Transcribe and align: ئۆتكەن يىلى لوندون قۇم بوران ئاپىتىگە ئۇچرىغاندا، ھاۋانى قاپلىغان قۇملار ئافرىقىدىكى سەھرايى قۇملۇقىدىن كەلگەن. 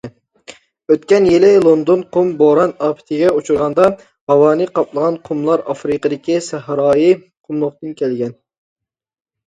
ئۆتكەن 0.93 1.27
يىلى 1.31 1.51
لوندون 1.65 2.01
قۇم 2.17 2.31
بوران 2.39 2.73
ئاپىتىگە 2.87 3.35
ئۇچرىغاندا، 3.35 3.87
ھاۋانى 4.33 4.69
قاپلىغان 4.81 5.23
قۇملار 5.31 5.67
ئافرىقىدىكى 5.71 6.43
سەھرايى 6.51 7.17
قۇملۇقىدىن 7.25 7.99
كەلگەن. 8.05 8.39